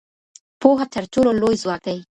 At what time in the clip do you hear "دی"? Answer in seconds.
1.87-1.97